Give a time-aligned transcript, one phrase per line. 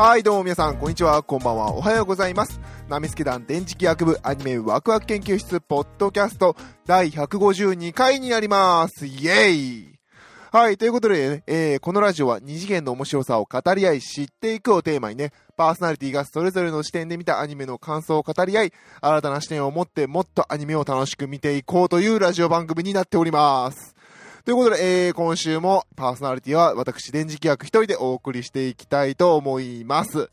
[0.00, 2.58] はい、どうも皆さん、こんにちは、こんばんは、おはようございます。
[2.88, 9.04] ナミスケ団電磁気学部アニメワクワク研究室ポッドキャスト第152回になります。
[9.04, 9.98] イェイ
[10.52, 23.94] はい、ということで、ね、えー、このラジオは二次元の面白さを語り合い知っていくをテーマにね、パーソナリティがそれぞれの視点で見たアニメの感想を語り合い、新たな視点を持ってもっとアニメを楽しく見ていこうというラジオ番組になっております。
[24.44, 30.30] ということで、えー、今週もパーソナリティは私、電磁気学一人でお送りしていきたいと思います。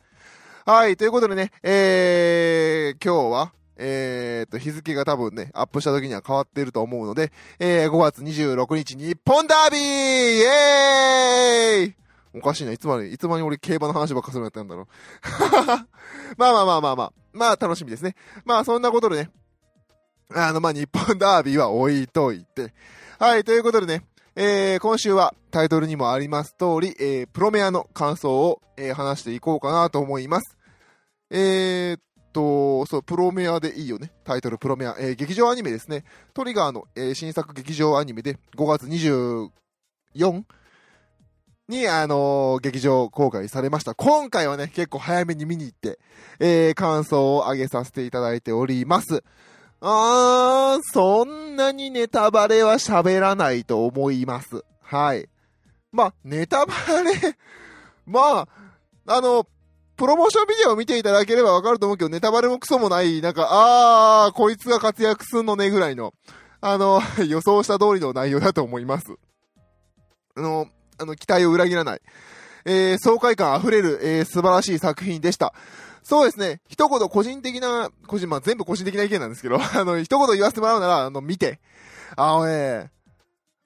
[0.66, 11.96] はい、ということでね、えー、今日は、えーと、日付が多分ね、アップした時には変わっていると思うので、えー、5月26日日本ダービーイエーイ
[12.34, 14.88] おかしいな、いつまで、いつまで俺競馬の話ばっかするのやったんだろう。
[16.38, 18.16] まあまあまあまあまあ、まあ楽しみですね。
[18.46, 19.32] まあそんなことでね、
[20.34, 22.74] あのまあ日本ダービーは置いといて、
[23.20, 24.04] はい、ということでね、
[24.36, 30.58] えー、今週はタイトルにもあります通り、えー、プロメアの感想を、えー、話していこうかなと思います。
[31.32, 34.12] えー、っと、そう、プロメアでいいよね。
[34.24, 34.96] タイトルプロメア。
[35.00, 36.04] えー、劇場アニメですね。
[36.34, 40.44] トリガーの、えー、新作劇場アニメで5月24
[41.68, 43.96] に、あのー劇場公開されました。
[43.96, 46.00] 今回はね、結構早めに見に行って、
[46.40, 49.24] えー、感想を上げさせていただいております。
[49.80, 54.64] あー、そんなにネタバレは喋らないと思います。
[54.82, 55.30] はい。
[55.92, 57.38] まあ、ネタバレ、
[58.06, 58.48] まあ、
[59.08, 59.48] あの、
[59.96, 66.14] プロモーションビデオを見ていただければわかると思うけど、ネタバレもクソもない、なんか、あー、こいつが活躍すんのねぐらいの、
[66.62, 69.08] あの、 予想した通りの内容だと思います。
[70.36, 70.68] あの、
[71.00, 72.02] あの、期待を裏切らない。
[72.66, 75.54] えー、爽快感あふれる、えー、素晴らしい作品でした。
[76.08, 76.62] そうですね。
[76.70, 81.60] 一言個人的な、個人、まあ、全部個人的な意見なんですけど、 あの、一言言わせてもらうなら、あの、見て。
[82.16, 82.92] あのね、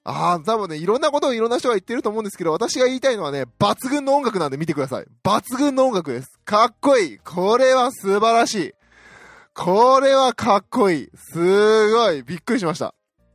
[0.02, 5.06] ああ、多分ね、いろんなことをいろんな人が言ってると思うんですけど、私が言いたいのはね、抜群の音楽なんで見てください。
[5.22, 6.30] 抜群の音楽です。
[6.44, 7.18] かっこいい。
[7.18, 8.72] これは素晴らしい。
[9.54, 11.10] これはかっこいい。
[11.14, 12.24] すごい。
[12.24, 12.92] びっくりしました。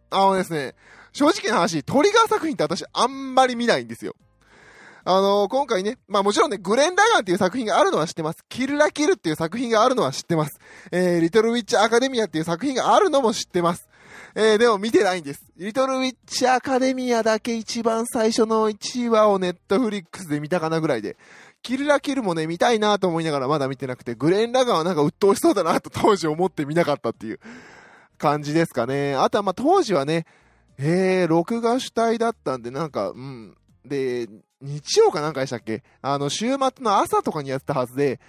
[0.09, 0.75] あのですね、
[1.13, 4.17] 正直な話、トリガー作品って私あんまり見ないんですよ。
[5.09, 8.43] あの今回ね、まあもちろんね、グレン・ラガンっていう作品があるのは知ってます。
[8.49, 10.59] キルラキルっていう作品があるのは知ってます。
[10.91, 13.87] えー、リトルウィッチ・アカデミアっていう作品があるのも知ってます。
[14.35, 15.45] えー、でも見てないんです。
[15.55, 21.15] リトルウィッチ・アカデミアだけ一番最初の1話をネットフリックスで見たかなぐらいで、
[21.61, 27.39] キルラキルもね、見たいなと思いながらまだ見てなくて、グレン・ラガンはなんか鬱陶しそうだなと当時思って見なかったっていう
[28.17, 29.15] 感じですかね。
[29.15, 30.25] あとはまあ当時はね、
[30.77, 33.55] えー、録画主体だったんで、なんか、うん。
[33.87, 34.27] で、
[34.61, 35.83] 日曜かなんかでしたっけ？
[36.01, 38.19] あの、週末の朝とかにやってたはずで、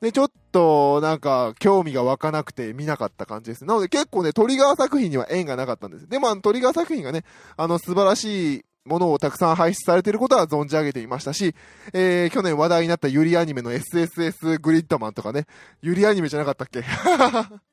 [0.00, 3.64] で、ちょっと、なんか、興味が湧かなくて見なかった感じです。
[3.64, 6.08] なので結構ね、トリガー作品には縁がなかったんです。
[6.08, 7.24] でも、あの、トリガー作品がね、
[7.56, 11.52] あの、素晴らしいものをたくさん輩出されていることは存じ上げていましたし、
[11.92, 15.46] えー、去年話題になったユリアニメの SSS グリッドマンとかね、
[15.82, 16.84] ユリアニメじゃなかったっけ？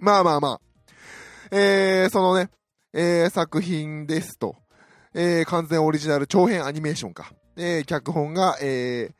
[0.00, 0.60] まあまあまあ。
[1.50, 2.50] えー、そのね、
[2.92, 4.56] えー、作品ですと。
[5.14, 7.32] えー、完全オリジナル長編アニメーションか。
[7.56, 9.12] えー、脚本が、えー、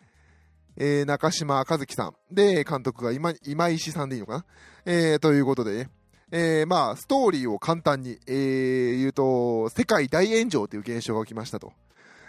[0.76, 2.14] えー、中島かずきさん。
[2.30, 4.44] で、監督が今、今石さんでいいのかな？
[4.84, 5.90] えー、ということでね。
[6.30, 11.72] えー、まあ、ストーリーを簡単に、えー、言うと、世界大炎上という現象が起きましたと。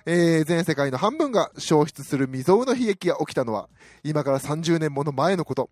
[0.05, 3.69] えー、全世界の半分が消失する未曾有の悲劇が起きたのは、
[4.03, 5.69] 今から30年もの前のこと。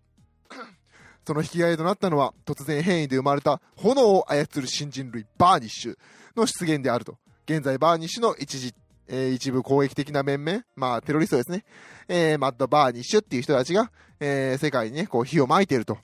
[1.26, 5.98] その引き金となったのは、突然変異で生まれた炎を操る新人類バーニッシュ
[6.36, 7.16] の出現であると。
[7.48, 8.74] 現在、バーニッシュの一時、
[9.08, 11.64] えー一部攻撃的な面々、まあ、テロリストですね。
[12.06, 15.96] えーマッド・バーニッシュっていう人たちが、えー世界にね、こう火を撒いていると。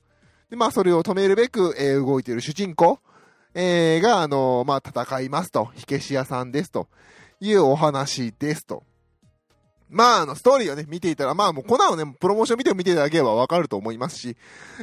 [0.49, 2.99] で、まあ、それを止めるべく、えー動いている主人公、
[3.53, 5.66] えーが、あのーまあ、戦いますと。
[5.75, 6.88] 火消し屋さんですと。
[7.41, 8.82] いうお話ですと。
[9.91, 14.37] まあ、あの、ストーリーをね、見ていたら、まあもう、こんなのね、プロモーション見て見ていただければわかると思いますし、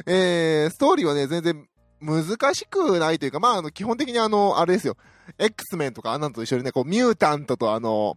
[0.06, 1.68] えー、ストーリーはね、全然
[2.02, 4.96] 難しくないというか、まあ、あの、基本的にあの、あれですよ。
[5.38, 8.16] X メンとかあんなのと一緒にね、こう、ミュータントとあの、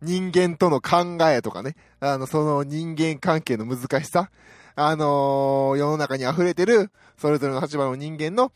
[0.00, 4.30] 人間との考えとかね、あの、その人間関係の難しさ、
[4.76, 8.52] あのー世の中に溢れてる、それぞれの立場の人間の、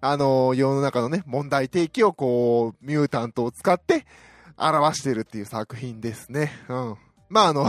[0.00, 4.06] あのー世の中のね、問題提起をこう、ミュータントを使って
[4.56, 6.52] 表してるっていう作品ですね。
[6.68, 6.96] うん。
[7.28, 7.66] まあ、あの、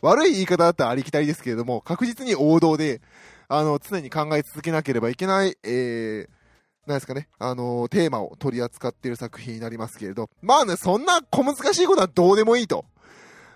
[0.00, 3.00] 悪い言い方だったらありきたりですけれども、確実に王道で、
[3.48, 6.28] あの、常に考え続けなければいけない、えー、
[6.88, 12.84] なんですかね、あのーテーマを取り扱っている作品になりますけれど、まあね、そんな小難しいことはどうでもいいと。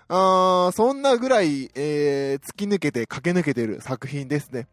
[0.09, 4.67] あーそんなぐらい、えー突き抜けて駆け抜けている作品ですね。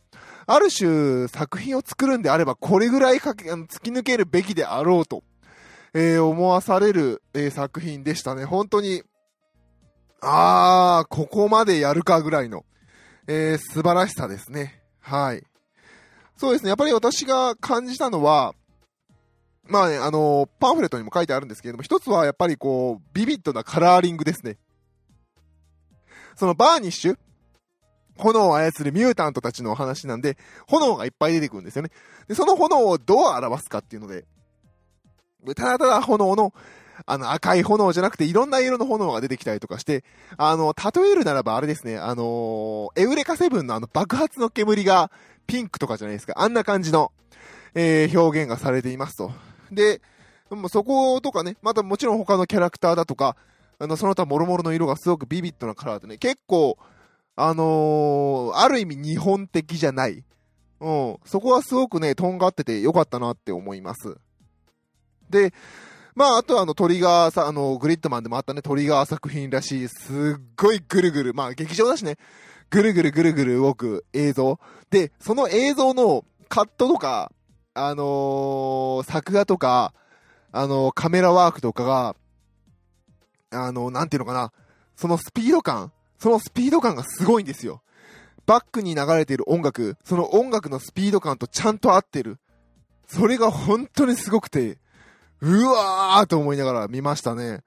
[0.47, 5.23] ある種、作品を作るんであれば、これぐらいけあの突き抜けるべきであろうと、
[5.95, 8.45] えー思わされる、えー作品でしたね。
[8.45, 9.03] 本当に、
[10.21, 12.65] あー、ここまでやるかぐらいの、
[13.27, 14.80] えー、素晴らしさですね。
[15.01, 15.43] はい。
[16.37, 18.55] そうですね、やっぱり私が感じたのは、
[19.69, 24.57] まあね、あのー、パンフレットにも書いてあるんですけれども、一つはやっぱりこう、ビビッドなカラーリングですね。
[26.35, 27.19] そのバーニッシュ
[28.17, 30.37] 炎を操るミュータントたちのお話なんで、
[30.67, 31.91] 炎がいっぱい出てくるんですよね。
[32.29, 34.25] で、その炎をどう表すかっていうので、
[35.55, 36.53] ただただ炎の、
[37.07, 40.05] あの赤い炎じゃなくていろんな色の炎が出てきたりとかして、
[40.37, 45.11] あの、例えるならばあれですね、あのエウレカセブンのあの爆発の煙が
[45.47, 46.35] ピンクとかじゃないですか。
[46.37, 47.13] あんな感じの、
[47.75, 49.33] えー、表現がされていますと。
[49.73, 50.01] で、
[50.51, 53.37] もそことかね、またもちろん他のキャラクターだとか、
[53.79, 56.77] あの、その他諸々の色がすごくビビッドなカラーでね、結構、
[57.37, 60.25] あのー、ある意味日本的じゃない。
[60.81, 61.17] うん。
[61.25, 64.17] そこはすごくね、とんがっててよかったなって思います。
[65.31, 65.55] で、
[66.15, 72.17] まあ、あとはあのトリガーさ、あの、グリッドマンでもあったね、トリガー作品らしい、すっごいぐるぐる、まあ、劇場だしね、
[72.71, 74.59] ぐるぐるぐるぐる動く映像。
[74.91, 77.33] で、その映像のカットとか、
[77.75, 79.95] あのー、作画とか、
[80.53, 82.17] あのー、カメラワークとかが、
[83.51, 84.53] あのー、なんていうのかな、
[84.97, 87.83] そのスピード感、そのスピード感がすごいんですよ。
[88.47, 92.39] バックに流れている音楽、その音楽のスピード感とちゃんと合ってる。
[93.07, 94.79] それが本当にすごくて、
[95.41, 97.61] うわーと思いながら見ましたね。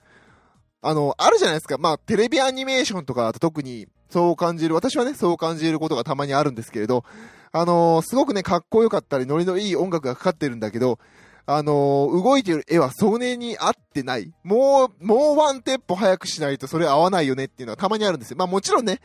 [0.81, 1.77] あの、あるじゃないですか。
[1.77, 7.03] まあ、テレビアニメーションとかだと特にそう感じる、私はね、そう感じることがたまにあるんですけれど、
[7.51, 10.99] あのー、すごくね、かっこよかったり、ノリのいい音楽がかかってるんだけど、
[11.45, 14.31] あのー、動いてる絵はそれに合ってない。
[14.43, 18.37] もう、もうワンテッポ早くしないとそれ合わないよねっていうのはたまにあるんですよ。
[18.37, 18.99] まあもちろんね、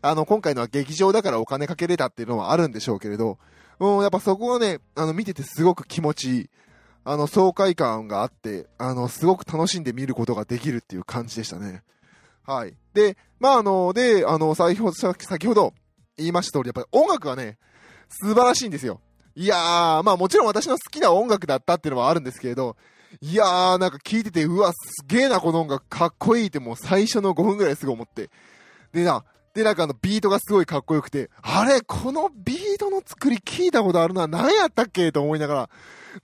[0.00, 3.38] あの、今回のは劇場だからお金かけれたっていうのはあるんでしょうけれど、
[3.78, 6.50] うん、やっぱそこはね、あの、見ててすごく気持ちいい。
[7.04, 11.82] あの、爽快感があって、あの、すごく楽しんで見ることができるっていう感じでしたね。
[12.46, 12.74] はい。
[12.94, 15.74] で、まあ、あの、で、あの、先ほど、先ほど
[16.16, 17.58] 言いました通り、やっぱり音楽がね、
[18.08, 19.00] 素晴らしいんですよ。
[19.34, 22.76] いやー、まあもちろん私の好きな音楽だったっていうのはあるんですけれど、
[23.20, 28.30] いやー、なんか聞いてて、うわ、すげーな、この音楽かっこいいってもう最初の5分ぐらいすぐ思って。
[28.92, 35.12] でな、で、なんかあの、ビートがすごいかっこよくて、あれ、このビートの作り聞いたことあるな、何やったっけ？
[35.12, 35.70] と思いながら、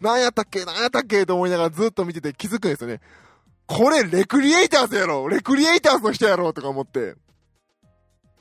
[0.00, 3.00] 何やったっけ何やったっけと思いながらずっと見てて気づくんですよね。
[3.67, 7.17] これ、レクリエイターズやろレクリエイターズの人やろとか思って。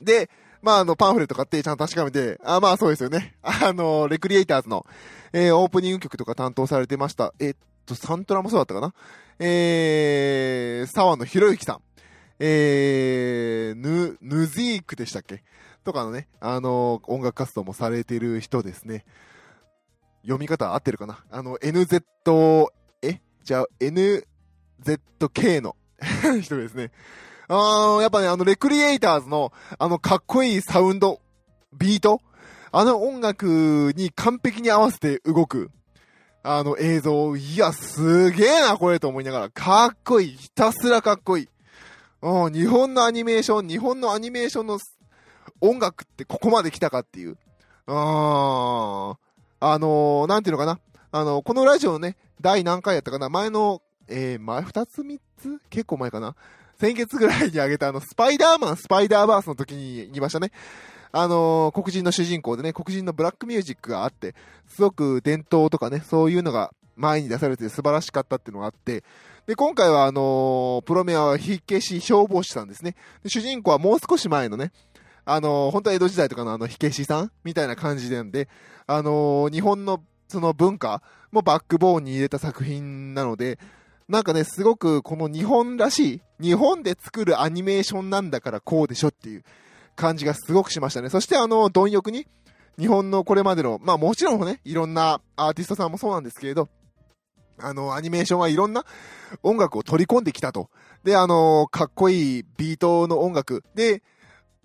[0.00, 0.30] で、
[0.62, 3.36] まあ、あの、パンフレット買ってちゃんと確かめて、あ、まあそうですよね。
[3.42, 4.86] あの、レクリエイターズの、
[5.32, 7.34] えー、オープニング曲とか担当されてました。
[7.38, 7.56] えっ
[7.86, 8.94] と、サントラもそうだったかな？
[9.38, 11.80] えー、沢野博之さん。
[12.40, 15.44] えー、ヌ、ヌズィークでしたっけ？
[15.84, 19.04] とかのね、あの音楽活動もされてる人ですね。
[20.28, 21.24] 読み方合ってるかな？
[21.30, 22.02] あの、NZ、
[23.00, 23.20] え？
[23.42, 25.74] じゃあ、NZK の
[26.42, 26.92] 人ですね。
[27.48, 31.22] あー、やっぱね、あの、レクリエイターズの、あの、かっこいいサウンド、
[31.72, 32.20] ビート、
[32.70, 35.70] あの音楽に完璧に合わせて動く、
[36.42, 40.36] あの映像、いや、すげえな、これと思いながら、かっこいい。
[40.36, 41.48] ひたすらかっこいい。
[42.20, 44.78] うん、日本のアニメーション、日本のアニメーションの
[45.62, 47.38] 音楽ってここまで来たかっていう。
[47.86, 49.16] あー、
[49.60, 50.78] あのー、なんていうのかな。
[51.10, 55.58] あのー、このラジオのね、第何回やったかな前の、えー、前二つ三つ？
[55.70, 56.36] 結構前かな
[56.80, 60.52] 先月ぐらいにあげたあの、スパイダーマン、スパイダーバースの時に言いましたね。
[61.10, 64.34] あの、黒人の主人公でね、黒人のブラックミュージックがあって、
[64.68, 69.02] すごく伝統とかね、そういうのが前に出されて素晴らしかったっていうのがあって、
[69.46, 72.94] で、今回はあのー、プロメアは火消し消防士さんですね。
[73.22, 74.72] で主人公はもう少し前のね、
[75.30, 78.48] あの、本当は江戸時代とかのあの火消しさんみたいな感じなんで、
[78.86, 83.58] あの、日本のその文化もバックボーンに入れた作品なので、
[84.08, 89.44] なんかね、すごくこの日本らしい、日本で作るアニメーションなんだからこうでしょっていう
[89.96, 91.10] 感じがすごくしましたね。
[91.10, 92.26] そしてあの、貪欲に、
[92.78, 96.70] 日本のこれまでの、まあもちろんね、いろんなアーティストさんもそうなんですけれど、
[97.58, 98.86] あの、アニメーションはいろんな
[99.42, 100.70] 音楽を取り込んできたと。
[101.04, 103.62] で、あの、かっこいいビートの音楽。
[103.74, 104.02] で、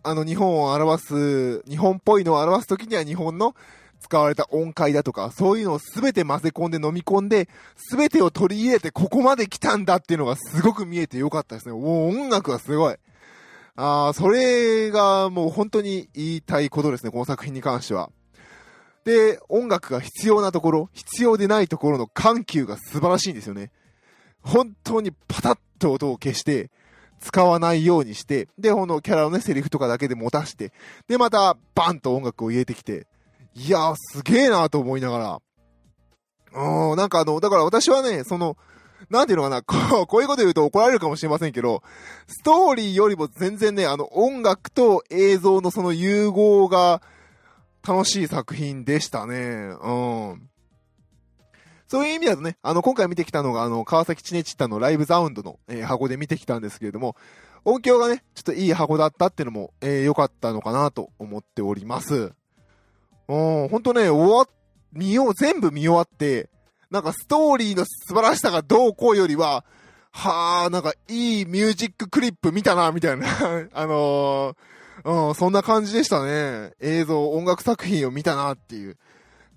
[0.04, 3.56] あの、日本を表す、日本っぽいのを表すときには日本の
[4.02, 11.74] 使われた音階だとか、そういうのをすべて混ぜ込んで飲み込んで、すべてを取り入れてここまで来たんだっていうのがすごく見えてよかったですね。
[11.74, 12.96] もう音楽がすごい。
[13.76, 18.12] ああ、それがもう本当に言いたいことですね、この作品に関しては。
[19.06, 23.72] で、音楽が必要なところ、必要でないところの緩急が素晴らしいんですよね。
[24.42, 26.70] 本当にパタッと音を消して、
[27.24, 30.74] 使わないようにして、で、このキャラのね、セリフとかだけで持たして、
[31.08, 33.08] で、また、バンと音楽を入れてきて、
[33.56, 35.42] いやー、すげえなと思いながら。
[36.56, 38.58] うん、なんかあの、だから私はね、その、
[39.10, 41.82] なんていうのかな、こう、こういうこと言うと怒られるかもしれませんけど、
[42.28, 47.02] ストーリーよりも全然ね、あの、音楽と映像のその融合が
[47.88, 49.36] 楽しい作品でしたね。
[49.82, 49.92] う
[50.36, 50.50] ん。
[51.94, 57.16] そういう意味だとね、あの、今回見てきたのが、あの、川崎チネチッタのライブザウンドの、えー、箱で見てきたんですけれども、
[57.66, 62.34] 音響がね、ちょっといい箱だったっていうのも、えー、良かったのかなと思っております。
[63.28, 64.48] うん、ほんとね、終わ、
[64.92, 66.50] 見よう、全部見終わって、
[66.90, 69.64] なんかストーリーの素晴らしさがどうこうよりは、
[70.10, 73.28] はあ、なんかいいミュージッククリップ見たな、みたいな
[73.72, 76.72] あのー、うん、そんな感じでしたね。
[76.80, 78.98] 映像、音楽作品を見たなっていう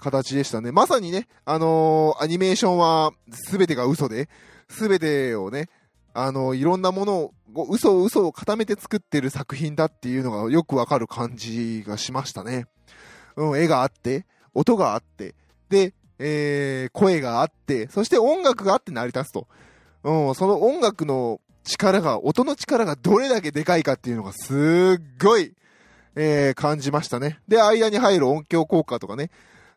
[0.06, 0.70] 形でしたね。
[0.70, 3.10] まさにね、あのー、アニメーションは
[3.50, 4.28] 全てが嘘で、
[4.68, 5.68] 全てをね、
[6.14, 12.66] あのー、いろんなものを、嘘を嘘を固めて作ってる作品だっていうのがよくわかる感じがしましたね。
[13.36, 15.34] うん、絵があって、音があって、
[15.68, 19.48] で、えー、声があって、そして音楽があって成り立つと。
[20.04, 24.54] うん、その音楽の力が、音の力がどれだけでかいかっていうのがす
[25.00, 25.52] っごい、
[26.14, 27.40] えー、感じましたね。
[27.48, 29.30] で、間に入る音響効果とかね、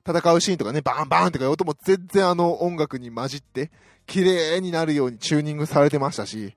[0.07, 3.71] 戦うシーンとかね、バンバンとか音も全然あの音楽に混じって、
[4.05, 6.55] 綺麗になるようにチューニングされてましたし、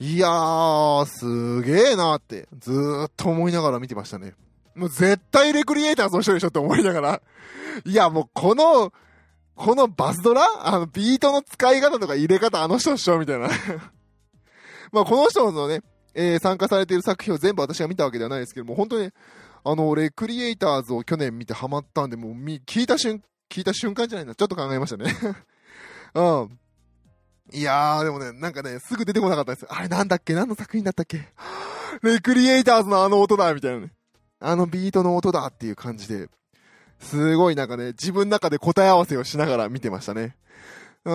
[0.00, 4.34] いやー、すげーなーって、ずーっと思いながら見てましたね。
[4.74, 7.22] もう絶対レクリエイターズの人でしょって思いながら。
[7.84, 8.92] いや、もうこの、
[9.54, 10.42] このバスドラ？
[10.62, 13.48] あの、ビートの使い方とか入れ方あの人でしょみたいな。
[14.90, 15.80] まあ、この人のね、
[16.14, 19.12] えー、参加されている作品を全部私が見たわけではないですけども、本当にね、
[19.64, 25.14] あの、レクリエイターズを去年見てハマったんで、もう、聞いた瞬、聞いた瞬間じゃないな、ちょっと考えましたね。
[26.14, 26.58] うん。
[27.52, 29.66] いやー、でもね、なんかね、すぐ出てこなかったです。
[29.68, 30.34] あれなんだっけ？
[30.34, 31.28] 何の作品だったっけ？
[32.02, 33.92] レ クリエイターズのあの音だみたいなね。
[34.40, 36.28] あのビートの音だっていう感じで、
[37.00, 40.36] すごいなんかね、自分の中で答え合わせをしながら見てましたね。
[41.04, 41.12] う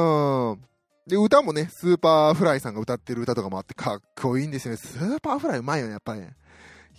[0.56, 0.66] ん。
[1.08, 4.78] で、歌もね、スーパーフライさんが歌ってる歌とかもあってかっこいいんですよね。
[4.78, 6.36] スーパーフライうまいよね、やっぱりね。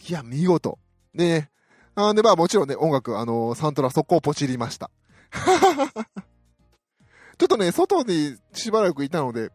[0.08, 0.78] いや、見事。
[1.14, 1.50] でね、
[1.94, 4.90] あで、まあもちろんね、音楽、あのー、サントラ速攻ポチりました。
[7.38, 9.50] ちょっとね、外にしばらくいたので、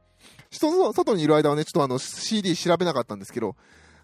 [0.52, 3.56] 外にいる間はね、ちょっとあの、CD 調べなかったんですけど、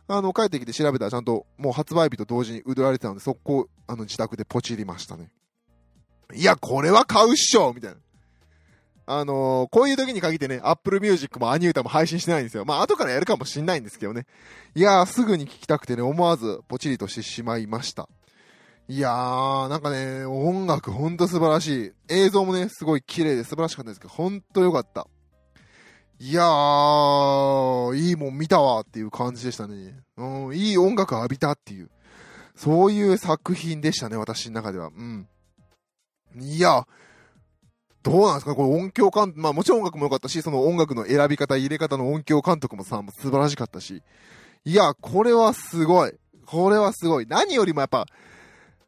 [0.07, 5.31] あの、帰ってきて調べたらちゃんともう発売日と同時に売られてたので、速攻、あの、自宅でポチりましたね。
[6.33, 7.97] いや、これは買うっしょみたいな。
[9.19, 12.65] あのー、こういう時に限ってね、Apple Music もアニュータも配信してないんですよ。
[12.65, 14.25] まあ、後からやるかもしんないんですけどね。
[14.73, 18.07] いやー、すぐに聞きたくてね、思わずポチリとしてしまいました。
[18.87, 21.91] いやー、なんかね、音楽ほんと素晴らしい。
[22.09, 25.07] 映像もね、すごい綺麗で素晴らしかったですけど、ほんと良かった。
[26.19, 29.95] いやー、いいもん見たわっていう感じでしたね。
[30.17, 31.89] うん、いい音楽浴びたっていう。
[32.55, 34.87] そういう作品でしたね、私の中では。
[34.87, 35.27] うん。
[36.39, 36.85] いや、
[38.03, 38.55] どうなんですか？
[38.55, 44.01] これ音響監督、まあもちろん音楽も良かったし、その音楽の選び方、入れ方の音響監督もさ、も素晴らしかったし。
[44.65, 46.13] いや、これはすごい。
[46.45, 47.27] これはすごい。
[47.27, 48.05] 何よりもやっぱ、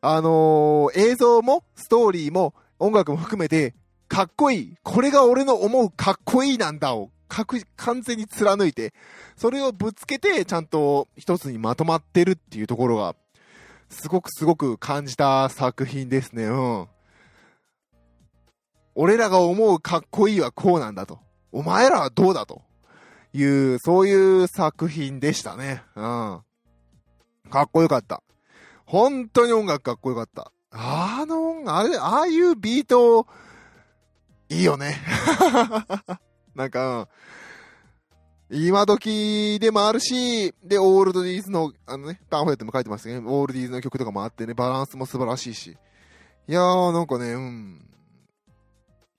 [0.01, 3.73] あのー、映像も、ストーリーも、音楽も含めて、
[4.07, 4.75] かっこいい。
[4.83, 8.93] これが俺の思うかっこいいなんだを確、完全に貫いて、
[9.37, 13.15] それをぶつけて、ちゃんと一つにまとまってるっていうところが、
[13.89, 16.45] すごくすごく感じた作品ですね。
[16.45, 16.87] うん。
[18.95, 21.19] 俺らが思うかっこいいはこうなんだと。
[21.51, 22.61] お前らはどうだと
[23.33, 25.83] いう、そういう作品でしたね。
[25.95, 26.41] うん。
[27.49, 28.23] かっこよかった。
[28.85, 30.51] 本当に音楽かっこよかった。
[30.71, 33.27] あの音楽、あれ、ああいうビート、
[34.49, 34.97] いいよね。
[36.55, 37.07] なんか、
[38.51, 45.77] 今時でもあるし、で、オールドディーズの、あのね、パンフレットも書いてますけど、ね、オールディーズの曲とかもあってね、バランスも素晴らしいし。
[46.47, 47.89] いやー、なんかね、うん。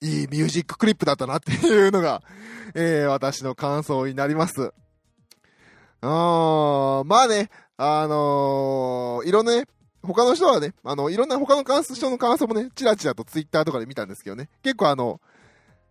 [0.01, 2.23] いいミュージッククリップだったなっていうのが、
[2.75, 4.73] えー、私の感想になります。
[6.01, 9.65] あー、まあね、あのー、いろんなね、
[10.03, 15.21] 他の人はね、あの、いろんな他の人の感想もね、チラチラとツイッターとかで見たんですけどね、結構あの、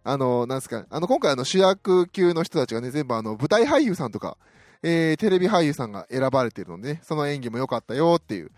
[0.04, 4.38] あの、なんですか、あの、今回あの主役級の人たちがね、全部あの、舞台俳優さんとか、
[4.84, 8.52] えー、テレビ俳優さんが選ばれているのでね、その演技も良かったよっていう、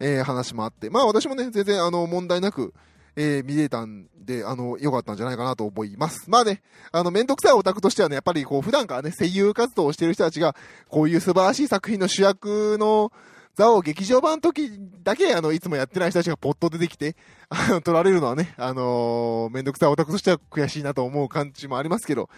[0.00, 2.72] えー、話もあって、まあ私もね、全然あの、問題なく、
[3.16, 6.28] えー、見れたんで、あの、良かったんじゃないかなと思います。
[6.28, 10.56] まあね、あの、めんどくさいオタクとしてはね、やっぱりこう、普段からね、声優活動をしてる人たちが、
[10.88, 13.12] こういう素晴らしい作品の主役の、
[13.54, 14.70] ザオ劇場版の時
[15.04, 17.14] だけ、あの、いつもやってない人たちがポッと出てきて、
[17.48, 22.28] あの、取られるのはね、あのー、めんどくさいオタクとしては悔しいなと思う感じもありますけど、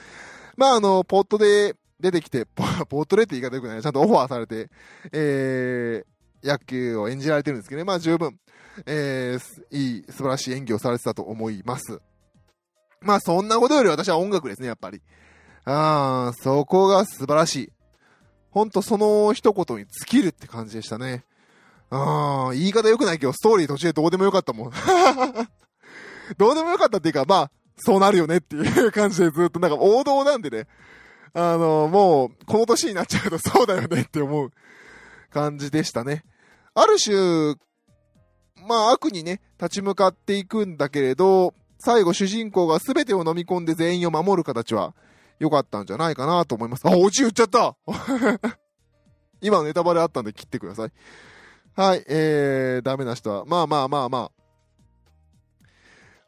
[0.58, 2.64] まあ、あの、ポットで出てきて、 ポ
[3.00, 4.68] ットでって言い方よくない、ちゃんとオファーされて、
[5.10, 8.38] えー、野球を演じられてるんですけどね、まあ十分、
[8.84, 12.00] えー、いい、素晴らしい演技をされてたと思います。
[13.00, 15.00] まあそんなことより私は音楽ですね、やっぱり。
[15.64, 17.72] あー、そこが素晴らしい。
[18.50, 21.24] ほんとその一言に尽きるって感じでしたね。
[21.90, 24.72] あー、言い方良くないけど、ストーリー途中でどうでもよかったもん。
[26.38, 30.66] どうでもよかったっていうか、まあ、そうなるよねっていう感じでずっとなんか王道なんでね。
[31.34, 34.50] あの、もう、この年になっちゃうとそうだよねって思う
[35.30, 36.24] 感じでしたね。
[36.74, 37.56] ある種、
[38.66, 44.94] まあ悪にね、立ち向かっていくんだけれど、最後主人公が全てを飲み込んで全員を守る形は
[45.38, 46.86] 良かったんじゃないかなと思います。
[46.86, 47.76] あ、オチ言っちゃった
[49.40, 50.92] 今ネタバレあったんで切ってください。
[51.74, 54.30] はい、えー、ダメな人は、まあまあまあま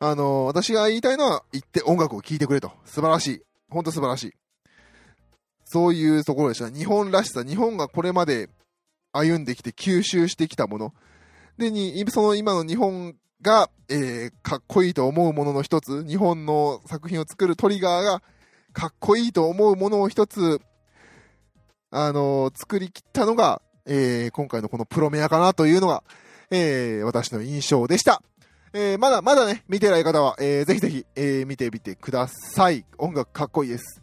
[0.01, 0.09] あ。
[0.11, 2.71] あのー、私が言いたいのは、言って音楽を聴いてくれと。
[2.85, 3.43] 素晴らしい。
[3.71, 4.33] ほんと素晴らしい。
[5.65, 6.71] そういうところでした。
[6.71, 8.49] 日本らしさ、日本がこれまで
[9.13, 10.95] 歩んできて吸収してきたもの。
[11.59, 18.23] で、に、その今の日本が、えー、かっこいいと思うものの一つ、日本の作品を作るトリガーが、
[18.73, 20.61] かっこいいと思うものを一つ、
[21.91, 26.05] あのー、作りきったのが、えー、今回のこのプロメアかなというのが、
[26.51, 28.23] えー、私の印象でした。
[28.75, 32.85] えー、まだまだね、見てない方は、えー、ぜひぜひ、えー、見てみてください。
[32.99, 34.03] 音楽かっこいいです。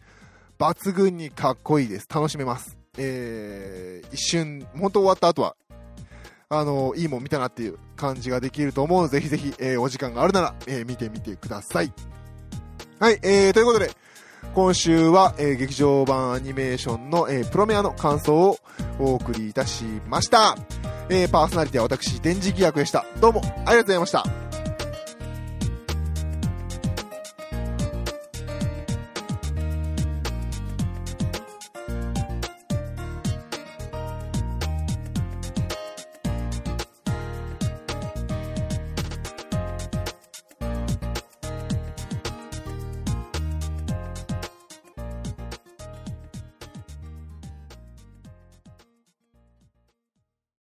[0.58, 2.08] 抜群にかっこいいです。
[2.12, 2.76] 楽しめます。
[2.98, 5.56] えー、一瞬、本当終わった後は、
[6.48, 11.92] あのいいもん見たなっていう感じができると思うので、ぜひぜひ、えー、お時間があるなら、えー、見てみてください。
[13.00, 13.90] はい、えー、ということで、
[14.54, 18.58] 今週は、えー、劇場版アニメーションの、えー、プロメアの感想を
[19.00, 20.56] お送りいたしました。
[21.08, 23.04] えー、パーソナリティは私、電磁気役でした。
[23.20, 24.45] どうもありがとうございました。